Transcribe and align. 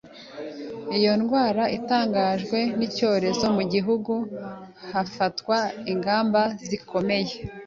Iyo 0.97 1.09
indwara 1.17 1.63
itangajwe 1.77 2.57
nk'icyorezo 2.75 3.45
mu 3.55 3.63
gihugu 3.73 4.13
hafatwa 4.91 5.57
ingamba 5.91 6.41
zikomeye 6.67 7.33